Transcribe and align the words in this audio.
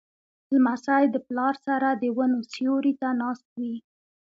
لمسی 0.53 1.03
د 1.09 1.15
پلار 1.27 1.55
سره 1.67 1.89
د 1.93 2.03
ونو 2.17 2.39
سیوري 2.53 2.93
ته 3.01 3.09
ناست 3.21 3.47
وي. 3.59 3.75